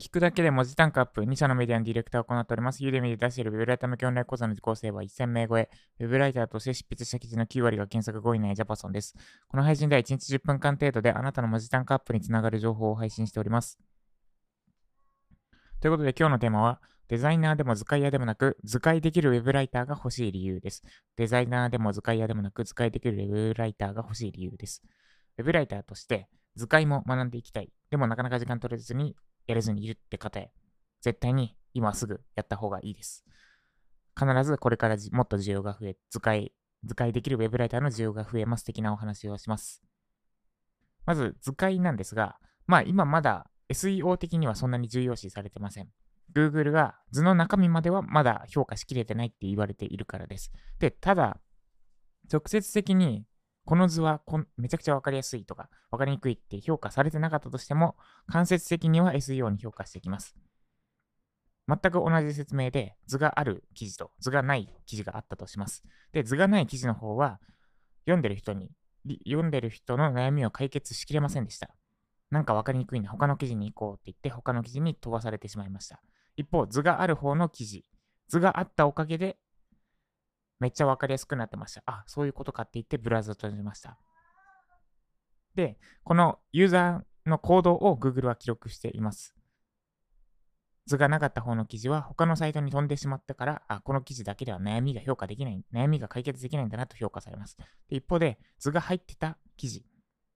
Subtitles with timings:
[0.00, 2.82] 聞くだけで文字単価アップ、2社のメディアのディレクターを行っております。
[2.82, 9.14] ユーデミで出しているウェブライター向けオンライン講座の受講生は1000名超え、ウェブライターとして執筆した記事の9割が検索5位以内ジャパソンです。
[9.46, 13.78] この配信では1日10分間程度であなたの文字単価アップにつながる情報を配信しております。
[15.80, 20.82] ということで今日のテーマは、デザイナーでも図解屋でもなく、図解できるウェブライターが欲しい理由です。
[21.16, 24.82] デザイナーでも図解屋でもなく、図解できるウェブライターが欲しい理由です。
[25.36, 27.70] ウェブライターとして図解も学んでいきたい。
[27.90, 29.14] でもなかなか時間取れずに
[29.46, 30.52] やれずにいるって方へ、
[31.00, 33.24] 絶対に今すぐやった方がいいです。
[34.18, 36.52] 必ずこれからもっと需要が増え、図解、
[36.84, 39.82] 図解できるウェブライターの需要が増えます的なお話をします。
[41.06, 42.36] まず図解なんですが、
[42.66, 45.88] まあ今まだ SEO 的にはそんなに重要視されてません。
[46.34, 50.52] Google が図の中身まではまだ評価しきれてないって言われているからです。
[50.78, 51.40] で、ただ、
[52.32, 53.24] 直接的に
[53.64, 57.96] この図はこめちゃくちゃわかりやすいとか、わかりにくいって評価されてなかったとしても、
[58.26, 60.36] 間接的には SEO に評価していきます。
[61.68, 65.84] 全く同じ説明で図がある記事と図がない記事があったとします。
[66.12, 67.40] で、図がない記事の方は、
[68.06, 68.70] 読んでる人に、
[69.24, 71.70] 読んでる人の悩みを解決しきれませんでした。
[72.30, 76.02] なんかわかりにくいな、他の記事に行こうって言って、他の記事に飛ばされてしまいました。
[76.36, 77.84] 一方、図がある方の記事、
[78.28, 79.38] 図があったおかげで、
[80.60, 81.82] めっちゃわかりやすくなってました。
[81.86, 83.98] あ、そういうことかって言ってブラウザを閉じました。
[85.54, 89.34] で、このユーザーの行動を Google は記録しています。
[90.86, 97.56] 図がなかった方の記事は他のサイトに飛んでしまったから、あ、この記事だけでは悩みが評価できない、悩みが解決できないんだなと評価されます。
[97.88, 99.84] で一方で、図が入ってた記事、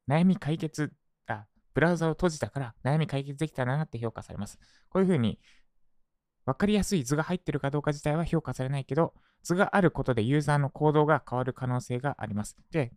[0.08, 0.92] 悩み解決、
[1.26, 4.58] あ、ブラウザを閉じたから悩み解決できたなって評価されます。
[4.88, 5.40] こういうふうに、
[6.46, 9.14] わかりやすい図が入ってるかどうか自体は評価されないけど、
[9.44, 12.56] 図があることでユーザーの行動が変わる可能性があります。
[12.72, 12.92] で、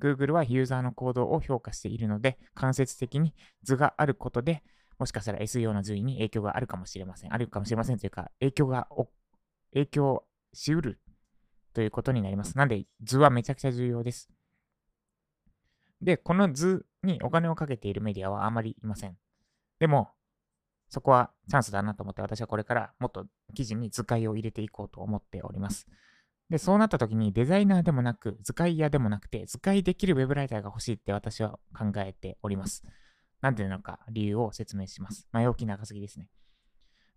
[0.00, 4.62] Google はユーザーの行動を評価しているので、間接的に図があることで、
[4.98, 7.34] もしかしたら SEO の順位に影響があるかもしれません。
[7.34, 8.88] あるかもしれませんというか、影響が、
[9.72, 11.00] 影響しうる
[11.74, 12.56] ということになります。
[12.56, 14.28] なんで、図はめちゃくちゃ重要です。
[16.00, 19.16] で、この図にお金をかけているメディアはあまりいません。
[19.78, 20.10] でも、
[20.88, 25.86] そこはチャンスだなと思って、私はこれからもっと記事に図解を入れていこうと思っております。
[26.50, 32.84] で、そうなった時にデザイナーでもなく、図解屋でもなくて、図解できるウェブライターが欲しいって私は考えております。
[33.42, 35.28] なんでなのか理由を説明します。
[35.32, 36.28] 前置き長すぎですね。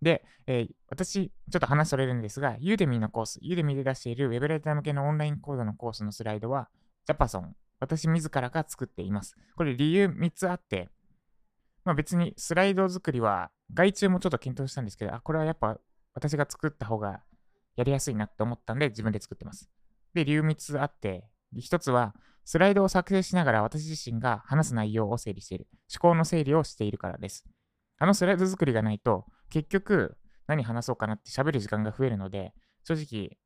[0.02, 6.68] で、えー私、ちょっと話それるんですが、ユーデミーのコース、ユーデミーで出しているウェブライター向けのオンライン講座のコースのスライドは、
[7.06, 9.36] ジャパソン、私自らが作っています。
[9.56, 10.90] これ理由3つあって、
[11.84, 15.78] まあ別にスライド作りは外注もちょっと検討したんですけど、あ、これはやっぱ
[16.14, 17.22] 私が作った方が
[17.76, 19.68] やりやすいなって思ったんで自分で作ってます。
[20.14, 25.68] で、理由3つあって、1つはスライドを作成しながら私自身が話す内容を整理している。
[25.92, 27.44] 思考の整理をしているからです。
[27.98, 30.16] あのスライド作りがないと、結局
[30.46, 32.52] 何話そうかなって喋る時間が増えるので、
[32.84, 33.38] 正直、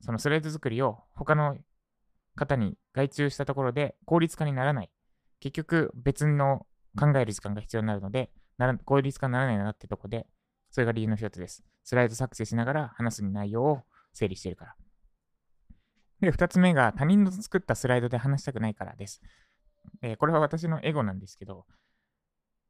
[0.00, 1.56] そのスライド作りを他の
[2.36, 4.90] 方に外注したところで効率化にならない。
[5.40, 6.66] 結局別の
[6.98, 10.26] 考える時間が必要になるので、なら効率化にならないなってとこで、
[10.70, 11.64] それが理由の一つです。
[11.84, 13.82] スライド作成しながら話す内容を
[14.12, 14.76] 整理してるから。
[16.20, 19.20] で、二つ目が他人の作ったスライドで話したくないからです。
[20.02, 21.66] えーこれは私のエゴなんですけど、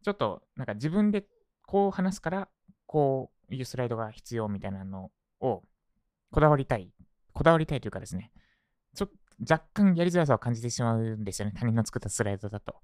[0.02, 1.24] ちょっとなんか自分で
[1.66, 2.48] こう話すから、
[2.86, 5.10] こういうスライドが必要みたいなの
[5.41, 5.62] を
[6.30, 6.92] こだわりたい。
[7.32, 8.32] こだわりたいというかですね、
[8.94, 9.14] ちょっと
[9.52, 11.54] 若干やりづらさを感じてしまうんですよね。
[11.56, 12.80] 他人の作ったスライドだと。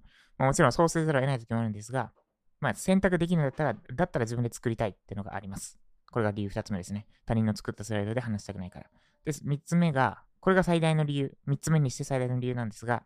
[0.46, 2.12] もちろんそうせざるを得ない時もあるんですが、
[2.60, 5.78] まあ選択できるんだったら、だったら自分で作りたいっていうのがあります。
[6.10, 7.06] これが理由二つ目ですね。
[7.26, 8.86] 他人の作ったスライドで話したくないから。
[9.24, 13.04] で、三つ目が、これが最大の理由、三つ目にして最大の理由なんですが、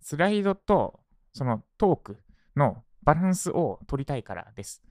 [0.00, 1.00] スライドと
[1.32, 2.22] そのトーク
[2.56, 4.82] のバランスを取りたいからです。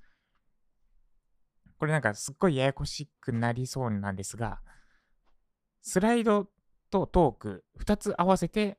[1.77, 4.61] これなんかすっごいややこしくなりそうなんですが、
[5.81, 6.47] スライド
[6.89, 8.77] とトーク2つ合わせて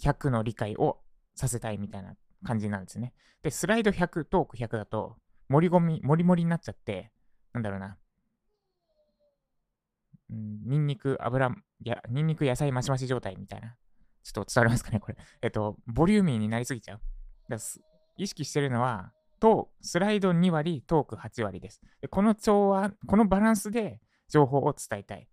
[0.00, 1.00] 100の理解を
[1.38, 3.14] させたいみたいな感じなんですね。
[3.42, 5.16] で、スライド100、トーク100だと、
[5.48, 7.12] 盛り込み、盛り盛りになっちゃって、
[7.52, 7.96] なんだろうな。
[10.30, 11.54] うんニンニク、油、
[11.84, 13.76] や、ニンニク野菜マシマシ状態みたいな。
[14.24, 15.16] ちょっと伝わりますかね、これ。
[15.40, 17.00] えっと、ボリューミーになりすぎちゃう。
[17.48, 17.56] だ
[18.16, 21.80] 意識してるのは、と、スライド2割、トーク8割です。
[22.00, 25.28] でこの調和、このバランスで情報を伝えたい。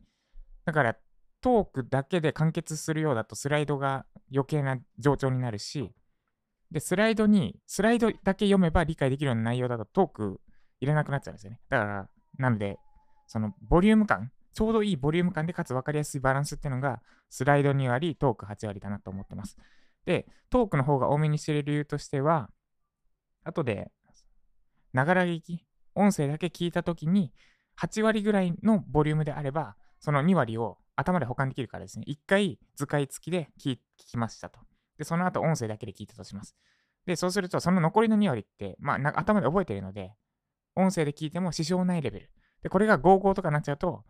[0.65, 0.97] だから、
[1.45, 5.93] トークだけで完結するようだと、スライドが余計な冗長になるし、
[6.71, 10.41] で、スライドに、スライドだけ読めば理解できるような内容だと、トーク
[10.79, 11.59] いらなくなっちゃうんですよね。
[11.69, 12.09] だから、
[12.39, 12.79] なので、
[13.27, 19.55] その、ボリューム感、ちょうどいいボリューム感で、かつ分かりやすいバランスっていうのが、スライド2割、トーク8割だなと思ってます。
[20.05, 22.49] で、トークの方が多めにしてる理由としては、
[23.43, 23.91] 後で
[24.93, 25.63] ながら聞き、
[25.93, 27.31] 音声だけ聞いたときに、
[27.79, 32.05] 8割ぐらいのボリュームであれば、その2割を頭で保管できるからですね。
[32.07, 34.59] 1回図解付きで聞きましたと。
[34.97, 36.55] で、その後音声だけで聞いたとします。
[37.05, 40.13] で、そうすると、その残りの2割って、まあ、頭で覚えているので、
[40.75, 42.31] 音声で聞いても支障ないレベル。
[42.63, 44.03] で、これが55とかになっちゃうと、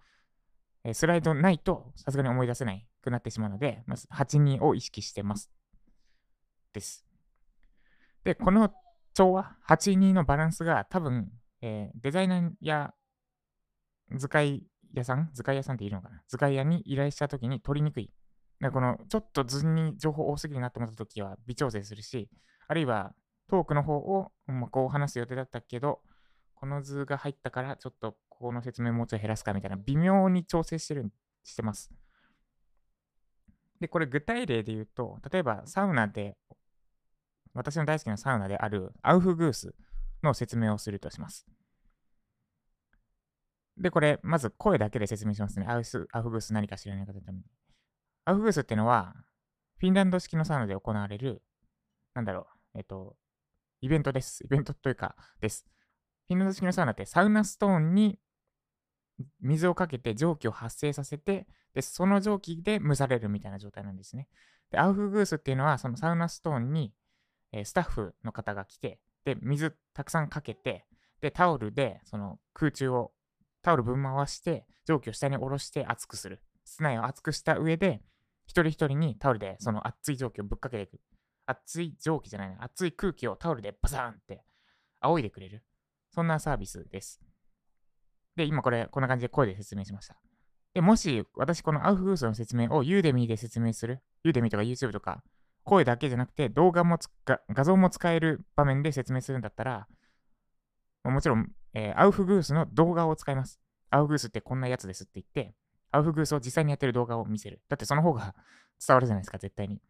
[0.83, 5.51] えスライドないとさすがに思い出せないくなってしまうので、まず8人を意識してます。
[6.73, 7.05] です。
[8.23, 8.71] で、この
[9.13, 11.31] 調和、8人のバランスが多分、
[11.61, 12.93] えー、デザイナーや
[14.15, 14.63] 図解
[14.97, 15.29] 屋さん？
[15.33, 16.21] 図解屋さんっているのかな？
[16.27, 18.11] 図解屋に依頼したときに取りにくい。
[18.61, 22.29] でこのちょっと図に情報多すぎるなと思ったときは微調整するし、
[22.67, 23.13] あるいは
[23.49, 26.01] トークの方を、まあ、こう話す予定だったけど、
[26.55, 31.11] この図が入ったからちょっとこの説明もうちょい減らすかみたいな微妙に調整してる
[31.43, 31.91] してます。
[33.79, 36.37] で、これ具体例で言うと、例えばサウナで、
[37.53, 39.75] 私の大好きなサウナであるアウフグース
[40.23, 41.45] の説明をするとします。
[43.77, 45.65] で、これ、まず声だけで説明しますね。
[45.67, 47.45] アウスアフグース何か知らない方のために。
[48.25, 49.15] アウフグースっていうのは、
[49.77, 51.43] フィンランド式のサウナで行われる、
[52.13, 53.17] なんだろう、えっと、
[53.81, 54.43] イベントです。
[54.45, 55.65] イベントというか、です。
[56.27, 58.17] フィンランド式のサウナってサウナストーンに
[59.41, 64.27] 水をかけて蒸気を発生させて、で、その蒸気で蒸されるみたいな状態なんですね。
[64.71, 66.93] で、アウフグースっていうのは、そのサウナストーンに、
[67.51, 70.85] えー、スタッフの方が来て、で、水たくさんかけて、
[71.21, 73.11] で、タオルでその空中を、
[73.65, 76.39] タオルぶん回して、蒸気を下に下ろして熱くする。
[76.65, 77.99] 室内を熱くした上で、
[78.45, 81.01] 一人一人にタオルでその熱い蒸気をぶっかけていく。
[81.47, 84.43] 熱い蒸気じゃないな、熱い空気をタオルでバサーンって
[84.99, 85.63] 仰いでくれる。
[86.11, 87.19] そんなサービスです。
[88.35, 90.15] で、今これ、こんな感じで声で説明しました。
[90.75, 95.23] で、もし、私このアウフグースの説明をユーデミーで説明する、ユーデミーとか YouTube とか、
[95.63, 99.87] 声だけじゃなくて動画も画像も使える場面で説明するんだったら、
[101.03, 103.59] もちろん、えー、アウフグースの動画を使います。
[103.91, 105.53] アウフグースってこんなやつですって言って、
[105.91, 107.61] アウフグースを実際にやってる動画を見せる。
[107.69, 108.33] だってその方が
[108.85, 109.81] 伝わるじゃないですか、絶対に。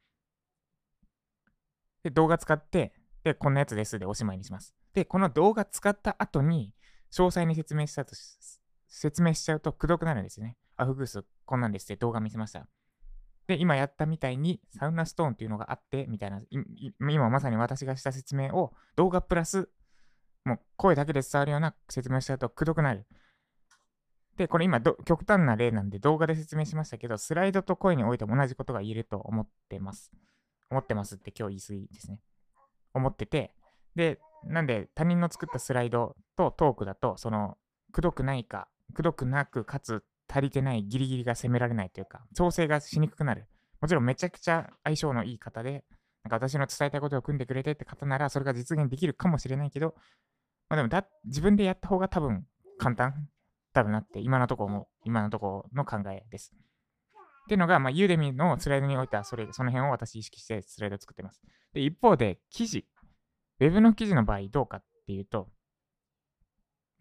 [2.04, 2.94] で、動画使って、
[3.24, 4.76] で、こんなやつですでおしまいにします。
[4.94, 6.74] で、この動画使った後に、
[7.12, 8.16] 詳細に説明したと
[8.88, 10.58] 説明しちゃうとくどくなるんですよね。
[10.78, 12.68] アウフグースこんなんですって動画見せました。
[13.48, 16.42] で、今やったみたいにサウナストーンっていうのがあって、みたいな、
[17.00, 19.70] 今まさに私がした説明を動画プラス、
[20.45, 23.06] もう声だけで伝わるような説明をしちゃうとくどくなる。
[24.38, 30.12] で、これ今極端な例なんで動画で説明しましたけど、スライドと声においても同じことが言えると思ってます。
[30.69, 32.19] 思ってますって今日言い過ぎですね。
[32.94, 33.53] 思ってて、
[33.95, 37.57] で、なんで他人の作ったスライドとトークだと、その、
[37.91, 43.48] くどくないか、くどくなく、かつ足りてないギリギリが攻められないというか、調整がしにくくなる。
[43.81, 45.86] もちろんめちゃくちゃ相性のいい方で、
[46.24, 49.95] なんか私の伝えたいことを組んでくれてって方なら、それが実現できるかもしれないけど、
[50.69, 52.45] まあでもだ、自分でやった方が多分
[52.77, 53.27] 簡単
[53.75, 56.53] 多分なって、今のところも、今のところの考えです。
[57.45, 61.41] っていうのが、まあ、ユーデミのスライドにおいては、それ、その辺を私意識してスライドを作ってます。
[61.73, 62.88] で、一方で、記事。
[63.59, 65.50] ウェブの記事の場合どうかっていうと、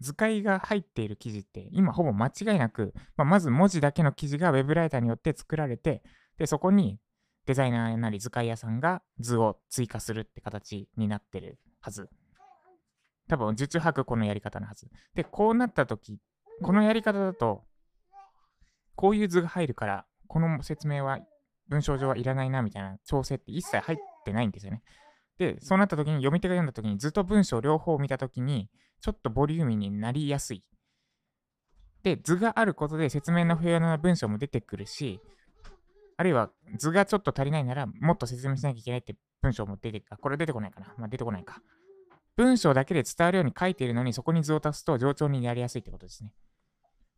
[0.01, 6.03] 図解が入っている記事って今ほぼ間違いなく、まあ、まず文字だけの記事が Web ライターによって作られて、
[6.37, 6.99] で、そこに
[7.47, 12.11] デザイナーなり図解屋さんが図を追加するって形になってるはず。
[13.29, 14.89] 多分、受注くこのやり方のはず。
[15.15, 16.19] で、こうなったとき、
[16.63, 17.65] このやり方だと、
[18.95, 21.21] こういう図が入るから、この説明は
[21.69, 24.83] 文章上はいらないなみたいな調整って一切入ってないんですよね。
[25.39, 30.65] で、そうなった時に、読み手が読んだ時に、図と文章両方を見た時に、ちょっとボリューミーになりやすい。
[32.03, 35.21] で、図があることで説明の不要な文章も出てくるし、
[36.17, 40.95] あるいは図がちょっと足りないなら、もっと説明しなきゃいけないって文章も出て、あ、これ出てこないかな。
[40.97, 41.61] まあ、出てこないか。
[42.37, 46.33] 文章だけで伝わるように書いているのに、そこに図を足すと上調になりやすいってことですね。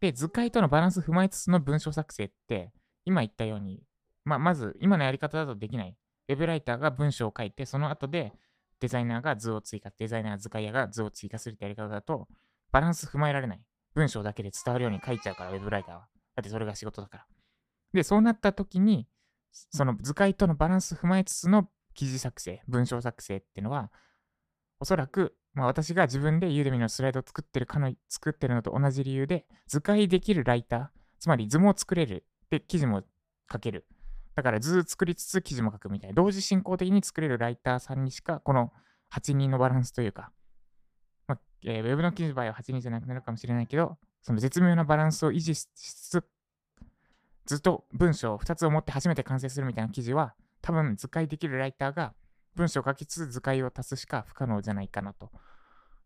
[0.00, 2.72] で、図解とのバランス踏まえつつの文章作成って、
[3.04, 3.82] 今言ったように、
[4.24, 5.96] まあ、まず、今のやり方だとできない。
[6.28, 8.32] ウェブライターが文章を書いて、その後で
[8.80, 12.28] デザイナーが図を追加、デザイナー図解屋が図を追加するってやり方だと、
[12.72, 13.60] バランス踏まえられない。
[13.94, 16.00] 文章だけで伝わるように書いちゃうから、ウェブライターは。
[16.34, 17.26] だってそれが仕事だから。
[17.94, 19.08] で、そうなった時に、
[19.50, 23.90] その図解とのバランス踏まえつつの記事作成、文章作成っていうのは、
[24.80, 33.02] おそらく、まあ、私が自分でユーデミのスライドを作ってるかの、作ってるのと同じ理由で、図解できるライター、つまり図も作れる、で、記事も
[33.50, 33.86] 書ける。
[34.34, 38.70] だから図作りつつ記事も書くみたいな、同時進行的に作れるライターさんにしか、この
[39.14, 40.30] 8人のバランスというか、
[41.26, 46.24] まあえー、ウェブの記事の場合は8人じゃなくなるかもしれないけど、その絶妙なバランスを維持しつつ、
[47.46, 52.12] ずっと文章を2つを持って初めて完成するみたいな記事は、多分図解できるライターが
[52.56, 55.30] 文章を書きつつ図解を足すしか不可能じゃないかなと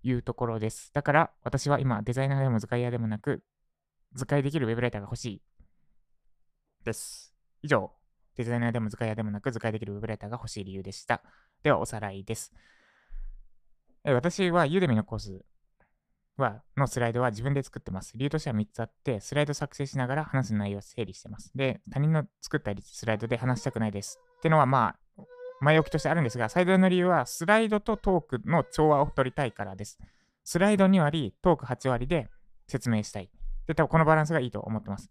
[0.02, 0.90] いうところです。
[0.92, 3.42] だから私は今デザイナーでも図解屋でもなく
[4.14, 5.42] 図解できるウェブライターが欲しい
[6.85, 7.33] です。
[7.62, 7.92] 以上、
[8.37, 11.23] デザイナーでも図解屋でもなく図解できるウェブライターが欲しい理由でした。
[11.62, 12.52] ではおさらいです。
[14.04, 15.45] え私はユーデミのコース
[16.37, 18.16] は、のスライドは自分で作ってます。
[18.16, 21.52] 理由としては3つあって、スライド作成しながら話す内容を整理してます。
[21.54, 24.19] で、他人の作ったスライドで話したくないです。
[24.38, 24.99] ってのはまあ、
[25.61, 29.99] 前置きとしてあるんですが、最大の理由は、スライドとトークの調和を取りたいからです。
[30.45, 32.29] スライド2割、トーク8割で
[32.67, 33.31] 説明したい。
[33.67, 35.11] で、多分このバランスがいいと思ってます。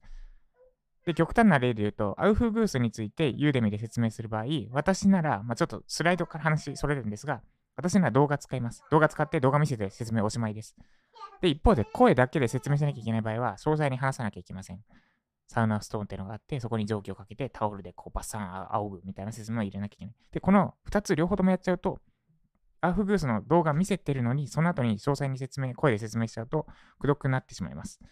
[1.05, 7.41] で、極端な例で言うと、アウフグースについてユーデミで説明する場合、私なら、まあ、ちょっとスライドから話それるんですが、
[7.75, 8.83] 私なら動画使います。
[8.91, 10.75] 動画使って動画見せて説明おしまいです。
[11.41, 14.83] で、一方で声だけで説明しなきゃいけない場合は、詳細に話さなきゃいけません。
[15.49, 20.15] サウナストーンっていうのがあって、そこに蒸気をかけてタオルでこうバッサン仰ぐみたいな説明を入れなきゃいけない。
[20.31, 21.99] で、この2つ両方ともやっちゃうと、
[22.81, 26.67] アーフグースの動画見せてるのに、その後に詳細に説明、声で説明しちゃうと、
[26.99, 27.99] くどくなってしまいます。
[28.03, 28.07] っ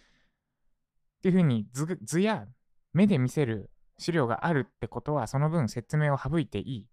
[1.21, 2.47] ていうふうに図、図や
[2.93, 6.87] 目で見せる資料があるってことは、その分説明を省いていい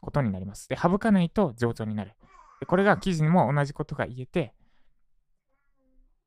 [0.00, 0.68] ことになります。
[0.68, 2.14] で、省かないと上長になる。
[2.60, 4.54] でこれが記事にも同じことが言えて、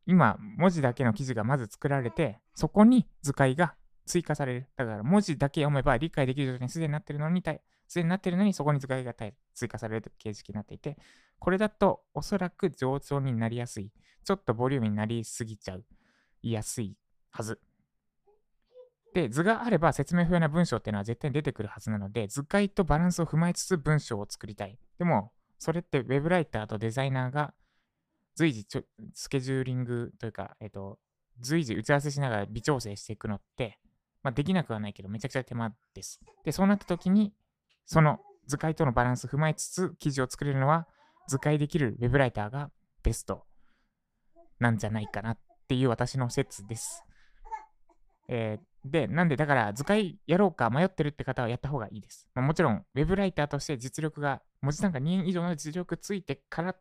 [0.06, 4.68] 今、文字だけの記事がまず作られて、そこに図解が追加される。
[4.76, 7.44] だから、文字だけ読めば理解できる状態にすでになってるのに、
[7.88, 9.14] すでになってるのに、そこに図解が
[9.54, 10.98] 追加されると形式になっていて、
[11.40, 13.92] これだとおそらく上長になりやすい。
[14.24, 15.86] ちょっとボリュームになりすぎちゃう。
[16.42, 16.96] 言いやすい
[17.32, 17.60] はず。
[19.14, 24.78] で、図があれば説明不要な文章っていうのは絶対に出てくるはずなので、図解とバランスを踏まえつつ文章を作りたい。
[25.00, 27.54] でも、それってウェブライターとデザイナーが
[28.36, 31.00] 随時ちょスケジューリングというか、えっ、と、
[31.40, 33.80] 随時打ち合わせしながら微調整していくのって、
[34.24, 36.20] まあ、できなくはないけど、めちゃくちゃ手間です。
[36.44, 37.34] で、そうなった時に、
[37.86, 40.88] その図解とのバランスを踏まえつつ、記事を作れるのは、
[41.28, 42.72] 図解できるウェブライターが
[43.04, 43.46] ベスト
[44.60, 45.38] なんじゃないかなっ
[45.68, 47.04] ていう私の説です。
[48.28, 52.28] えー、で、なんで、だから図解やろうか迷ってるって方はやった方がいいです。
[52.34, 56.76] まあ、もちろん、ウェブライターとして実力が、文字単価2円以上の実力ついてから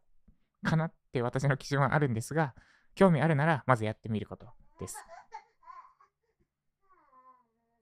[0.65, 2.55] かなって私の基準はあるんですが、
[2.95, 4.47] 興味あるならまずやってみること
[4.81, 4.97] です。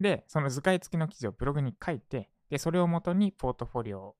[0.00, 4.16] で、その図解付きの記事をブログに書いて、で、それをもとにポートフォリオを、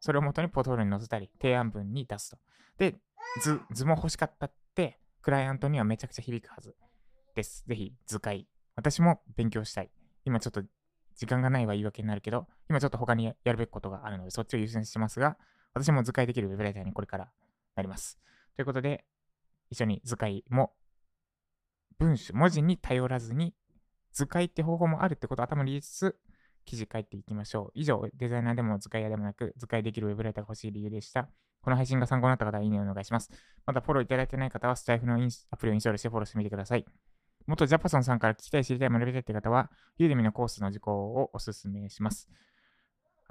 [0.00, 2.38] それをもとにポートフォリオに載せたり、提案文に出すと。
[2.78, 2.96] で、
[3.42, 6.74] 図、図も欲しかったって、クライアントにはめちゃくちゃ響くはず
[7.34, 7.64] です。
[7.66, 8.48] ぜひ、図解。
[8.74, 9.90] 私も勉強したい。
[10.24, 10.62] 今ちょっと
[11.14, 15.36] 時間がないは言い訳になるけど、今ちょっと他にやるべきことがあるので、そっちを優先しますが、
[15.74, 17.30] 私も図解できるウェブライターにこれから
[17.76, 18.18] なります。
[18.56, 19.04] ということで、
[19.70, 20.72] 一緒に図解も
[21.98, 23.54] 文章、文字に頼らずに
[24.12, 26.16] 図解って方法もあるってことを頭に入れつつ、
[26.64, 27.70] 記事書いていきましょう。
[27.74, 31.28] 以上、デザイナーでも図解屋でもなく、図解できるウェブライターが欲しい理由でした。
[31.62, 33.30] この配信が参考になった方は、いいねをお願いします。
[33.66, 35.14] まだフォローいただいてない方は、スタイフの
[35.50, 36.84] アプリをインストールしてフォローしてみてください。
[37.46, 42.30] 元ジャパソンさんから聞きたい、知りたい、学びたいって方は、ユーデミのコースの受講をお勧めします。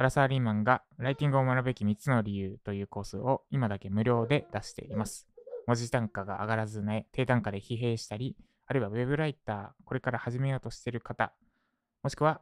[0.04, 5.30] アラサー・リーマンがライティングを学ぶべき3つの理由というコースを今だけ無料で出しています。
[5.66, 8.36] 文字単価が上がらずなね、低単価で疲弊したり、
[8.68, 11.32] あるいはウェブライター、これから始めようとしている方、
[12.02, 12.42] もしくは、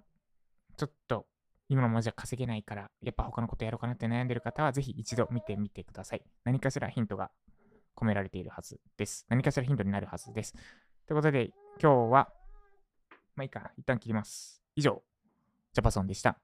[0.76, 1.28] ちょっと
[1.70, 6.24] 今のままじゃ稼げないから、やっぱ他のことやろうかなって悩んでる方は、ぜひ一度見てみてください。
[6.44, 7.30] 何かしらヒントが
[7.96, 9.28] 込められているはずです。
[9.30, 10.54] 何かしらヒントになるはずです。
[11.06, 12.34] ということで、今日は、
[13.36, 14.64] まあいいか、一旦切ります。
[14.76, 15.04] 以上、
[15.74, 16.40] ジャパソンでした。